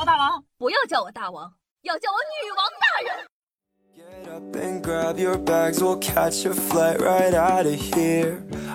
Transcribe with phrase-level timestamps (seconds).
[0.00, 3.12] 我大王，不要叫我大王，要叫我女王大人。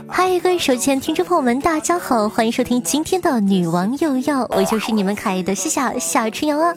[0.08, 6.76] 嗨，各位手机前听众朋友们，大家好，欢迎收听今天的女王又要，我就是你们可爱的夏夏夏春瑶啊。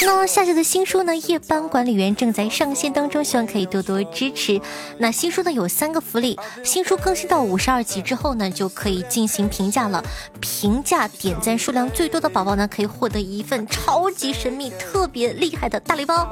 [0.00, 4.60] 那夏夏的新书呢，《夜班管理员》正在上线当中，希望可以多多支持。
[4.98, 10.02] 那新书呢有三个福利，新书更新到五十二集之后呢，就可以进行评价了。
[10.40, 16.30] 评价点赞数量最多的宝宝呢，可以获得一份超级神秘、特别厉害的大礼包。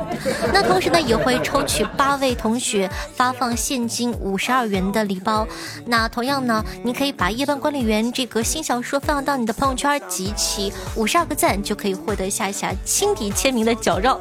[0.52, 5.46] 那同时呢，也会抽取八位同学发放现金五十二元的礼包。
[5.86, 14.20] 那同样呢，你可以把《夜班管理员》这个新小说分享到你的朋友圈，集齐五十二个赞，就可以获得夏夏亲笔签名的脚照。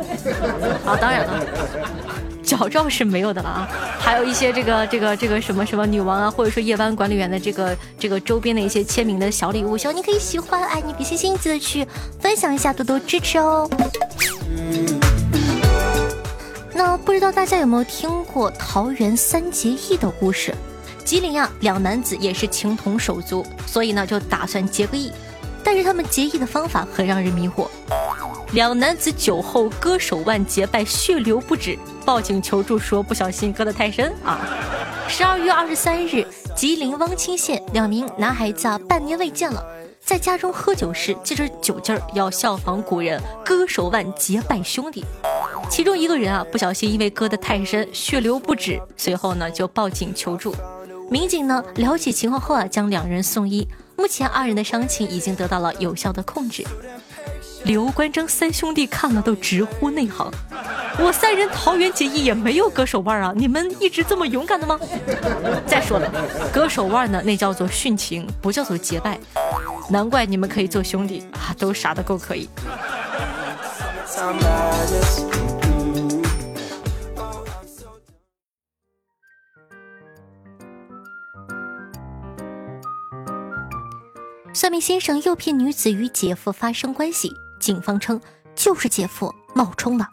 [0.85, 1.45] 啊，当然了，
[2.43, 3.67] 脚照是没有的了啊，
[3.99, 10.63] 还有一些这个这个这个什么什么女王啊，或者说夜班管理员的这个这个周边的一些签名的小礼物，希望你可以喜欢。
[10.65, 11.87] 爱你比心心，记得去
[12.19, 13.69] 分享一下，多多支持哦。
[16.73, 20.53] 那不知道大家有没有听过桃园三结义的故事？
[21.05, 25.11] 吉林啊，两男子也是情同手足，所以呢就打算结个义，
[25.63, 27.67] 但是他们结义的方法很让人迷惑。
[28.55, 34.39] 两男子酒后割手腕结拜，血流不止，报警求助说不小心割得太深啊。
[35.09, 36.25] 十二月二十三日，
[36.55, 39.61] 吉林汪清县两名男孩子啊，半年未见了，
[39.99, 45.03] 在家中喝酒时，借着酒劲儿要效仿古人割手腕结拜兄弟。
[45.69, 50.55] 其中一个人啊，不小心因为割得太深，血流不止，随后呢就报警求助。
[51.11, 56.65] 民警呢了解情况后啊，将两人送医，目前二人的伤情已经得到了有效的控制。
[57.65, 60.31] 刘关张三兄弟看了都直呼内行，
[60.99, 63.33] 我三人桃园结义也没有割手腕啊！
[63.35, 64.79] 你们一直这么勇敢的吗？
[65.65, 66.07] 再说了，
[66.53, 69.19] 割手腕呢，那叫做殉情，不叫做结拜。
[69.89, 72.47] 难怪你们可以做兄弟啊，都傻的够可以。
[84.53, 87.31] 算命先生诱骗女子与姐夫发生关系。
[87.65, 88.21] 警方称，
[88.53, 90.05] 就是姐夫冒充的。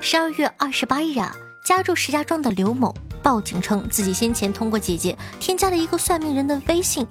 [0.00, 1.34] 十二月二十八日啊，
[1.64, 7.04] 家住石家庄的刘某报警称，自己先前通过姐姐添加了一个算命人的微信。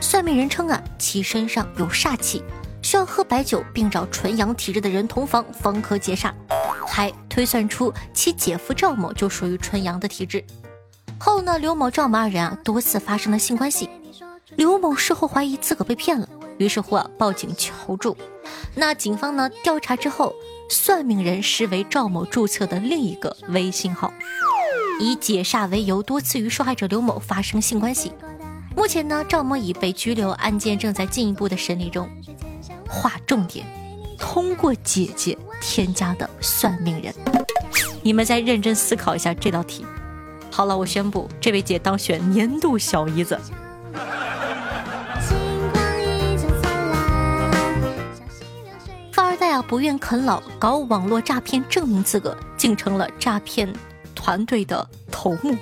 [0.00, 2.42] 算命人称啊，其身上有煞气，
[2.80, 6.32] 需要喝白酒并找纯阳体质的人同房方可解煞，
[6.88, 10.42] 还推算出其姐夫赵某就属于纯阳的体质。
[11.18, 13.90] 后呢，刘某、赵某二人啊多次发生了性关系。
[14.56, 16.26] 刘某事后怀疑自个被骗了。
[16.60, 18.14] 于是乎啊，报警求助。
[18.74, 20.34] 那警方呢调查之后，
[20.68, 24.12] 算命人实为赵某注册的另一个微信号，
[25.00, 28.12] 以解煞为由，多次与受害者刘某发生性关系。
[28.76, 32.06] 目前呢，赵某已被拘留，案件正在进一步的审理中。
[32.86, 33.64] 划重点：
[34.18, 37.14] 通过姐姐添加的算命人，
[38.02, 39.86] 你们再认真思考一下这道题。
[40.50, 43.40] 好了，我宣布这位姐当选年度小姨子。
[49.70, 53.72] 不愿啃老，搞网络诈骗证明资格，竟成了诈骗
[54.16, 55.56] 团队的头目。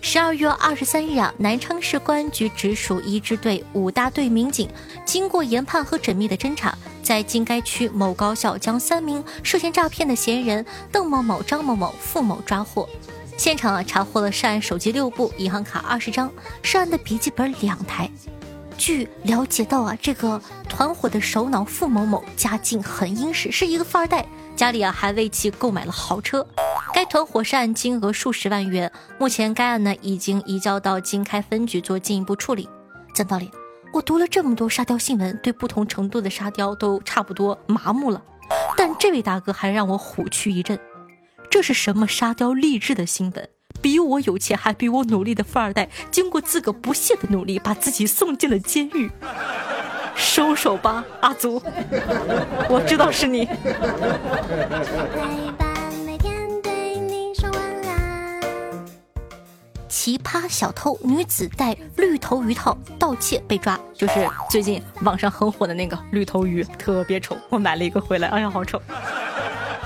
[0.00, 4.70] 十二月二十三日啊，南昌市公安局直属一支队五大队民警
[5.04, 12.88] 经过研判和缜密的侦查，在经该区某高校将三名涉嫌诈骗的嫌疑人邓某某、张某某、付某抓获。
[13.36, 16.32] 现场啊，查获了涉案手机六部、银行卡二十张、
[16.62, 18.10] 涉案的笔记本两台。
[18.76, 26.46] 据了解到啊，这个团伙的首脑付某某家境很殷实，是一个富二代，家里啊还为其购买了豪车。
[26.92, 32.68] 该团伙涉案金额数十万元，目前该案呢已经移交到经开分局做进一步处理。
[33.14, 33.50] 讲道理，
[33.92, 38.22] 我读了这么多沙雕新闻，对不同程度的沙雕都差不多麻木了，
[38.76, 40.78] 但这位大哥还让我虎躯一震。
[41.50, 43.48] 这是什么沙雕励志的新闻？
[43.84, 49.10] 比我有钱还比我努力的富二代，经过自个不懈的努力，把自己送进了监狱。
[50.16, 51.60] 收手吧，阿祖，
[52.70, 53.46] 我知道是你。
[59.86, 68.80] 奇葩小偷女子戴绿头鱼套盗窃被抓，就是最近网上很火的那个绿头鱼，特别丑，我买了一个回来，哎呀，好丑。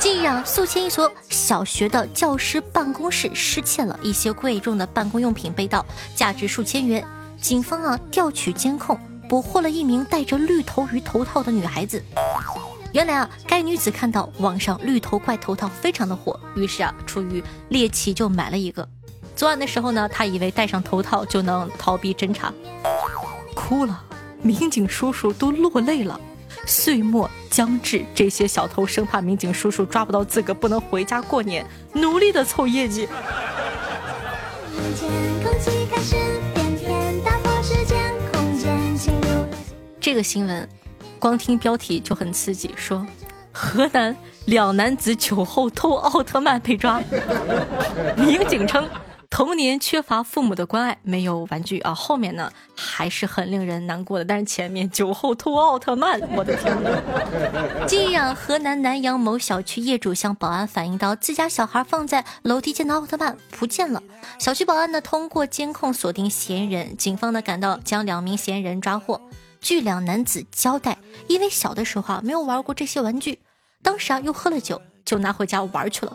[0.01, 5.85] 近日啊，宿迁一所小学的教师办公室失窃了一些贵重的办公用品被盗，
[6.15, 7.05] 价值数千元。
[7.41, 8.97] 警方啊调取监控，
[9.29, 12.01] 捕获了一名戴着绿头鱼头套的女孩子。
[12.93, 18.89] 原来啊，该女子看到网上绿头怪头套非常的火，于是啊出于猎奇就买了一个。
[19.35, 22.53] 作案的时候呢，她以为戴上头套就能逃避侦查，
[23.53, 24.01] 哭了，
[24.43, 26.21] 民警叔叔都落泪了。
[26.67, 33.09] 岁末将至，这些小偷生怕民警叔叔抓不到自个，不能回家过年，努力的凑业绩。
[40.01, 40.69] 这个新闻，
[41.19, 43.07] 光听标题就很刺激，说
[43.53, 44.17] 河南
[44.47, 47.03] 两男子酒后偷奥特曼被抓，
[48.17, 48.89] 民警称。
[49.39, 51.95] 童年缺乏父母的关爱，没有玩具啊。
[51.95, 57.87] 后面呢还是很令人难过的，但是前面酒后偷奥特曼，我的天哪！
[57.87, 64.03] 近日啊，河南南阳某小区业主向保安反映到，自家小孩放在楼梯间的奥特曼不见了。
[64.41, 69.21] 小区保安呢通过监控锁定嫌疑人，警方呢赶到将两名嫌疑人抓获。
[69.61, 70.99] 据两男子交代，
[71.29, 73.39] 因为小的时候啊没有玩过这些玩具，
[73.85, 74.83] 当时啊又喝了酒。
[75.05, 76.15] 就拿回家玩去了。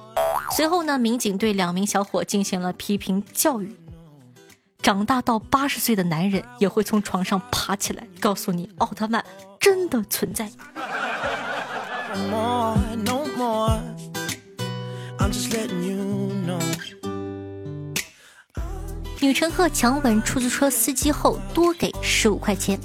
[0.51, 3.75] 随后呢，民警对两名小伙进行了批评教育。
[4.81, 9.23] 长大到八十岁的男人也会从床上爬起来，告诉你奥特曼
[9.59, 10.49] 真的存在。
[19.21, 22.77] 女乘客强吻出租车司机后多给十五块钱。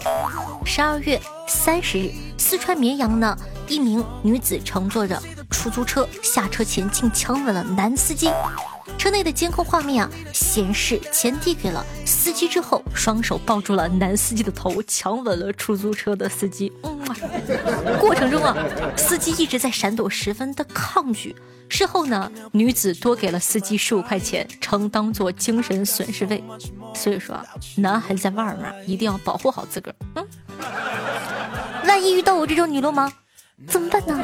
[0.64, 5.20] 十二月三十日，四川绵阳呢，一名女子乘坐着。
[5.50, 8.30] 出租车下车前竟强吻了男司机，
[8.96, 16.72] 车内的监控画面啊显示，钱递给了司机之后，双手抱住了男司机的头，强吻了出租车的司机。
[16.82, 16.98] 嗯，
[17.98, 18.56] 过程中啊，
[18.96, 21.34] 司机一直在闪躲，十分的抗拒。
[21.70, 26.42] 事后呢，女子多给了司机十五块钱，称当做精神损失费。
[26.94, 27.44] 所以说啊，
[27.76, 29.94] 男孩在外面一定要保护好自个儿。
[30.14, 30.26] 嗯，
[31.86, 33.12] 万一遇到我这种女流氓。
[33.66, 34.16] 怎么办呢？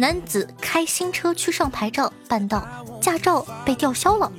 [0.00, 2.64] 男子开新车去上牌照，办到
[3.00, 4.30] 驾照被吊销了。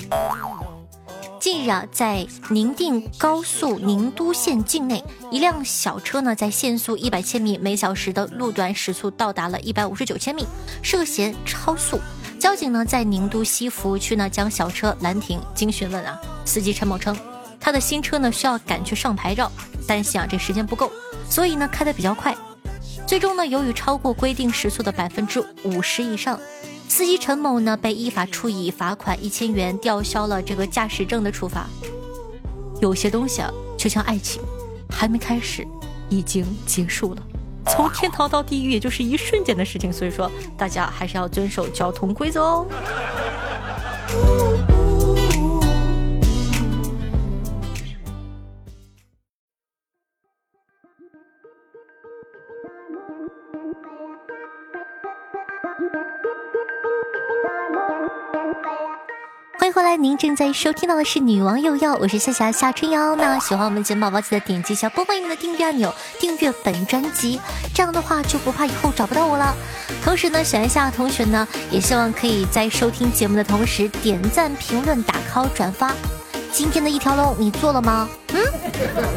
[1.37, 10.47] 近日啊，在宁定高速宁都县境内，一辆小车呢，在限速一百千米每小时的路段时速到达了一百五十九千米，
[10.81, 11.99] 涉嫌超速。
[12.39, 15.41] 交警呢，在宁都西服务区呢，将小车拦停。
[15.53, 17.13] 经询问啊，司机陈某称。
[17.59, 19.51] 他的新车呢需要赶去上牌照，
[19.85, 20.89] 担心啊这时间不够，
[21.29, 22.33] 所以呢开得比较快。
[23.09, 26.39] 最终呢，由于超过规定时速的百分之五十以上，
[26.87, 31.65] 司机陈某呢被依法处以罚款一千元，吊销了这个驾驶证的处罚。
[32.79, 34.39] 有些东西啊，就像爱情，
[34.91, 35.65] 还没开始，
[36.07, 37.23] 已经结束了。
[37.65, 42.67] 从天堂到地狱也就是一瞬间的事情，所以说大家还是要遵守交通规则哦。
[59.79, 63.15] 后来，您正在收听到的是《女王又要》，我是夏夏夏春瑶。
[63.15, 67.39] 那喜欢我们节目宝宝，记得点击一下播放页面的订阅按钮，订阅本专辑，
[67.73, 69.55] 这样的话就不怕以后找不到我了。
[70.03, 75.93] 同时呢，喜欢夏夏同学呢，也希望可以在收听节目的同时点赞、评论、打 call、转发。
[76.51, 78.09] 今天的一条龙你做了吗？
[78.33, 78.43] 嗯，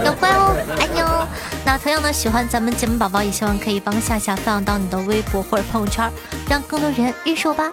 [0.05, 1.27] 要乖哦，爱你哦。
[1.67, 6.09] 那同样呢，喜欢咱们节目宝宝，也希望可以帮夏夏分享到你的微博或者朋友圈，
[6.49, 7.73] 让更多人认识我吧。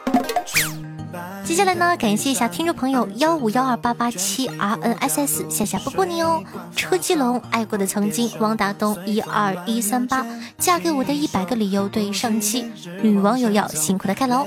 [1.50, 6.44] 接下来呢，感谢一下听众朋友幺五幺二八八七 R N S S，夏夏波波你哦，
[6.76, 10.24] 车继龙，爱过的曾经，王达东一二一三八，
[10.60, 14.46] 嫁给我的一百个理由，对上期女网友要辛苦的盖楼。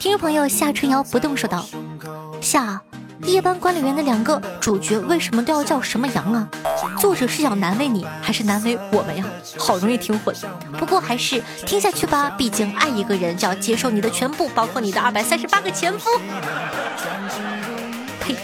[0.00, 1.64] 听众朋友夏春瑶不动说道，
[2.40, 2.82] 夏。
[3.24, 6.48] 夜班管理员的两个主角为什么都要叫什么羊啊？
[6.98, 9.24] 作者是想难为你，还是难为我们呀？
[9.56, 10.34] 好容易听混，
[10.78, 12.30] 不过还是听下去吧。
[12.30, 16.08] 毕竟爱一个人就要接受你的全部，包括你的二百三十八个前夫。
[18.20, 18.36] 呸！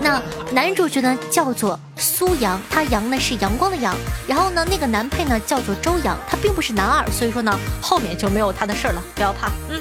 [0.00, 3.94] 那男主角呢叫做苏阳，他阳呢是阳光的阳。
[4.26, 9.50] 然后呢，那个男配呢叫做周阳，他并不是男二，所以说呢后面就没有他的事儿了，不要怕。
[9.68, 9.80] 嗯。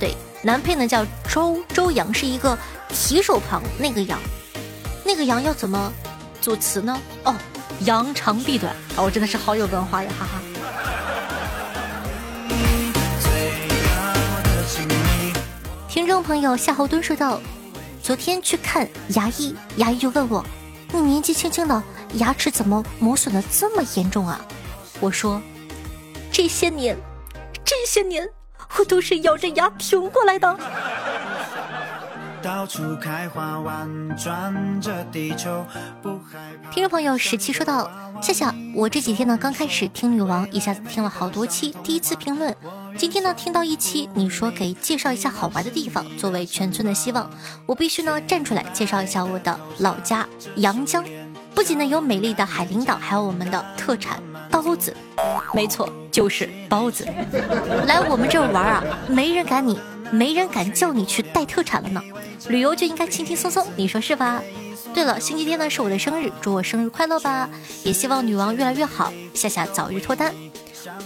[0.00, 4.18] 对男配呢叫周周阳，是一个提手旁那个阳，
[5.04, 5.92] 那个阳要怎么
[6.40, 6.98] 组词呢？
[7.24, 7.36] 哦，
[7.80, 9.02] 扬长避短啊！
[9.02, 10.40] 我真的是好有文化呀，哈哈。
[15.86, 17.38] 听众朋友夏侯惇说道
[18.02, 20.42] ：“昨天去看牙医，牙医就问我，
[20.92, 21.82] 你年纪轻轻的
[22.14, 24.40] 牙齿怎么磨损的这么严重啊？
[25.00, 25.42] 我说，
[26.32, 26.96] 这些年，
[27.62, 28.26] 这些年。”
[28.78, 30.58] 我都是咬着牙挺过来的。
[36.70, 37.90] 听众朋友十七说道
[38.22, 42.56] ：“夏夏，我这几天呢刚开始听女王，一下子听了好多期，第一次评论。
[42.96, 47.30] 今天呢听到一期，你说给介绍一下好玩的地方，作为全村的希望，
[47.66, 51.04] 我必须呢站出来介绍一下我的老家阳江。
[51.54, 54.96] 不仅呢有美丽的海陵岛，还有我们的特产包子。
[55.54, 57.06] 没错，就是包子。
[57.86, 59.78] 来我们这儿玩啊，没人敢你。”
[60.12, 62.02] 没人敢叫你去带特产了呢，
[62.48, 64.42] 旅游就应该轻轻松松，你说是吧？
[64.92, 67.48] 对了，星期天呢是我的生日，祝我生日快乐吧！
[67.84, 70.34] 也希望女王越来越好，夏夏早日脱单。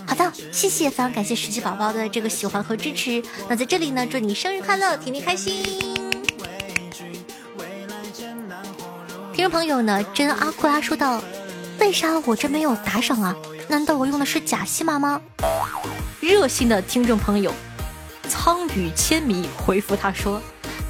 [0.07, 3.23] 好的，谢谢，非常感谢十七宝宝的这个喜欢和支持。
[3.47, 5.63] 那在这里呢，祝你生日快乐，天天开心。
[9.35, 11.23] 听众朋友呢，真阿库拉说道
[11.85, 13.37] ：“为啥我这没有打赏啊？
[13.69, 15.21] 难道我用的是假戏码吗？”
[16.19, 17.53] 热心的听众朋友。
[18.27, 20.41] 苍羽千迷回复他说：“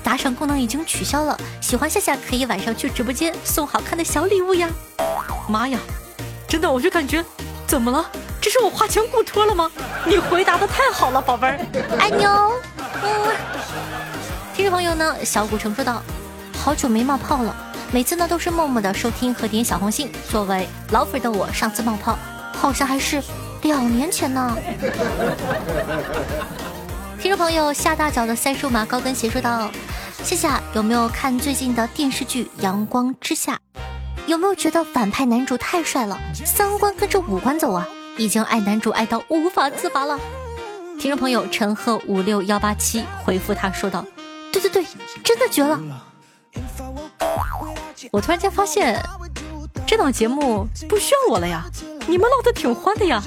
[0.05, 4.71] 打赏功能已经取消了，喜欢夏夏可以晚上去直播间送好看的小礼物呀。”
[5.51, 5.77] 妈呀，
[6.47, 7.25] 真的，我就感觉
[7.67, 8.09] 怎么了？
[8.41, 9.69] 这是我花钱雇托了吗？
[10.07, 11.59] 你回答的太好了，宝贝儿，
[11.99, 12.53] 爱你哦。
[13.03, 13.35] 嗯
[14.55, 16.01] 听众朋友呢，小古城说道
[16.63, 17.57] ：“好久没冒泡了，
[17.95, 20.11] 每次呢都是默默的收听和点小红心。
[20.29, 22.19] 作为老粉的我，上次冒泡
[22.53, 23.23] 好像还是
[23.63, 24.59] 两年前呢。”
[27.23, 29.71] 听众朋友下大脚的三叔马高跟鞋说道
[30.25, 33.61] ：“夏夏有没有看最近的电视剧《阳光之下》？
[34.27, 37.87] 有没有觉得反派男主太帅了，三观跟着五官走啊？
[38.17, 40.19] 已经爱男主爱到无法自拔了。”
[40.99, 44.05] 听众朋友陈赫五六幺八七回复他说道
[44.51, 44.85] ：“对对对，
[45.23, 45.79] 真的绝了！
[48.11, 49.01] 我突然间发现
[49.87, 51.65] 这档节目不需要我了呀，
[52.07, 53.23] 你们唠的挺欢的呀。”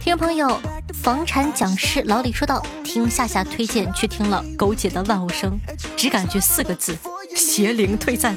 [0.00, 0.60] 听众朋友，
[1.02, 5.58] 房产讲师老李说道：“听夏夏推荐去听了狗姐的万物生，
[5.96, 6.96] 只感觉四个字：
[7.34, 8.36] 邪灵退散。”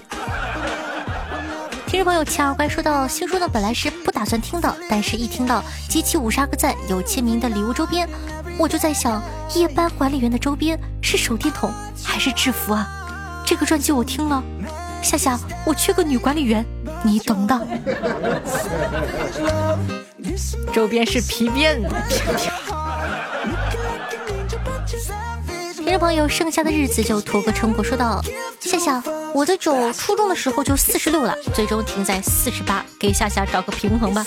[1.88, 8.08] 听众朋友，七二乖说到：“新书呢本来是不打算听的，但是一听到集齐五十二个赞有签名的礼物周边，
[8.58, 9.22] 我就在想，
[9.54, 11.72] 夜班管理员的周边是手电筒
[12.04, 12.88] 还是制服啊？
[13.46, 14.44] 这个专辑我听了。”
[15.04, 16.66] 夏夏，我缺个女管理员，
[17.04, 17.68] 你懂的。
[20.74, 21.80] 周边是皮鞭。
[25.76, 27.84] 听众朋友，剩下的日子就图个成果。
[27.84, 28.20] 说道：
[28.60, 34.26] 夏夏，我的酒初中的时候就四十六了，最终停在四十八，给夏夏找个平衡吧。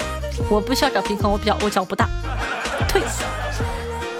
[0.49, 2.08] 我不需要找平衡，我比较我脚不大，
[2.88, 3.02] 退。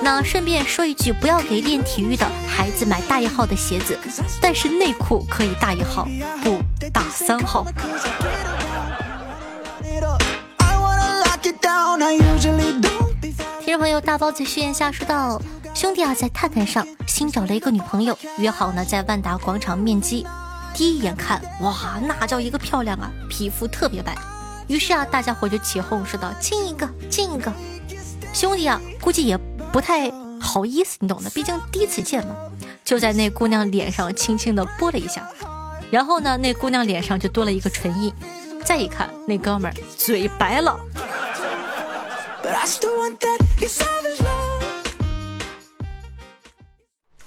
[0.01, 3.99] 那顺便说一句，不要给练体育的孩子买大一号的鞋子，
[4.41, 6.09] 但是内裤可以大一号，
[6.43, 6.61] 不
[6.93, 7.67] 大三号。
[13.61, 15.41] 听众朋友，大包子虚言下说道：
[15.75, 20.27] 兄弟啊，在探探上新找了一个女朋友，约好呢在万达广场面基。
[20.75, 24.17] 第一眼看，哇，那叫一个漂亮啊，皮肤特别白。
[24.69, 27.53] 于是啊，大家伙就起哄说道：亲一个，亲一个。
[28.39, 29.37] 兄弟啊，估计也。
[29.73, 32.37] 不太好意思，你懂的，毕竟第一次见嘛。
[32.85, 35.29] 就在那姑娘脸上轻轻的拨了一下，
[35.91, 38.15] 然后呢，那姑娘脸上就多了一个唇印。
[38.65, 40.79] 再一看，那哥们儿嘴白了。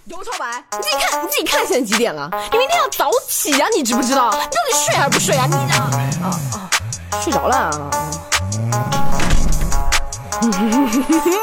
[0.05, 2.29] 刘超白，你自己看，你自己看现在几点了？
[2.51, 4.31] 你明天要早起呀，你知不知道？
[4.31, 5.45] 你到底睡还是不睡啊？
[5.45, 5.75] 你呢？
[6.23, 6.69] 啊啊，
[7.21, 7.91] 睡着了。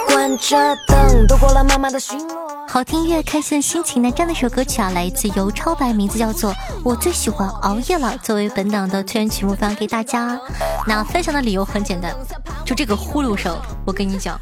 [0.08, 2.67] 关着灯，躲过了妈妈的巡逻。
[2.70, 4.02] 好听音乐，开心心情。
[4.02, 6.52] 那这样的一首歌曲啊，来自由超白，名字叫做
[6.84, 8.08] 《我最喜欢熬夜了》。
[8.22, 10.38] 作为本档的推荐曲目，分享给大家。
[10.86, 12.14] 那分享的理由很简单，
[12.66, 14.38] 就这个呼噜声，我跟你讲。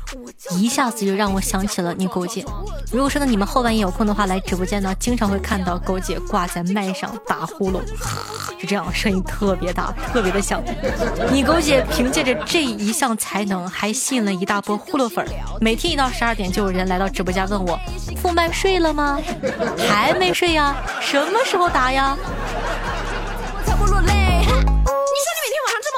[0.50, 2.44] 一下子就让我想起了你狗姐。
[2.92, 7.80] 如果说呢，你们后半夜有空的话来直播间呢，经常会看到狗姐挂在麦上打呼噜，
[8.60, 10.62] 就这样声音特别大，特别的响。
[11.32, 15.24] 你狗姐凭借着这一项才能，还吸引了一大波呼噜粉。
[15.60, 17.78] 每天一到十二点，就有人来到直播间问我：
[18.16, 19.20] 副麦睡了吗？
[19.88, 20.76] 还没睡呀？
[21.00, 22.16] 什么时候打呀？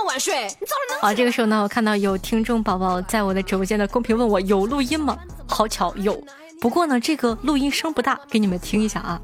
[0.07, 1.13] 晚睡，你早上能好。
[1.13, 5.19] 这个时候呢，我看到有听众宝宝在我的直播间的公屏问我有录音吗？
[5.47, 6.19] 好巧，有。
[6.61, 9.21] 不过呢，这个录音声不大，给你们听一下啊。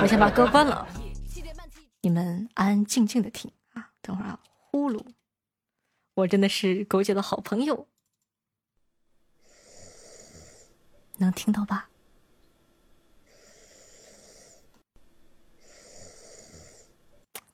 [0.00, 0.86] 我先把歌关了，
[2.02, 3.88] 你们安安静静的听啊。
[4.00, 4.38] 等会儿啊，
[4.70, 5.00] 呼噜，
[6.14, 7.88] 我真的是狗姐的好朋友，
[11.18, 11.88] 能听到吧？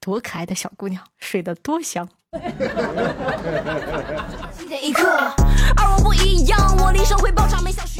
[0.00, 2.08] 多可爱的小姑娘，睡得多香。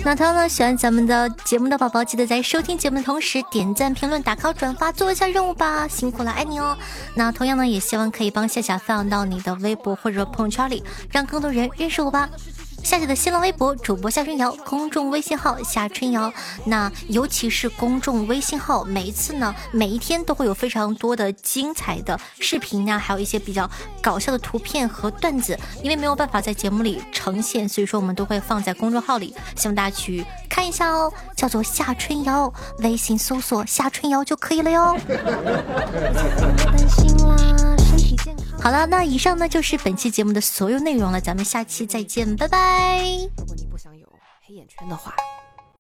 [0.03, 6.75] 那同样呢，喜欢咱们的节目的宝宝，记得在收听节目的同时点赞、评论、打 call、转发，做一下任务吧，辛苦了，爱你哦。
[7.15, 12.31] 那同样呢，也希望可以帮夏夏分享到你的微博或者朋友圈里，让更多人认识我吧。
[12.83, 16.33] 夏夏的新浪微博主播夏春瑶，公众微信号夏春瑶。
[16.65, 23.71] 那尤其是公众微信号，每一次呢，每一天都会有非常多的精彩的视频呀，还有一些比较
[24.03, 25.59] 搞笑的图片和段子。
[25.83, 31.13] 因为没有办法在节目里呈现，所以说我们都会放在公众号里，希望大家去看一下哦。
[31.37, 34.97] 叫做夏春瑶，微信搜索夏春瑶就可以了哟。
[38.61, 43.03] 好了，那以上呢就是本期节目的所有内容了，咱们下期再见，拜拜。
[43.39, 44.07] 如果你不想有
[44.47, 45.15] 黑眼圈的话。